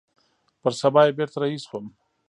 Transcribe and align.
پر 0.61 0.71
سبا 0.81 1.01
يې 1.05 1.15
بېرته 1.17 1.37
رهي 1.41 1.57
سوم. 1.65 1.85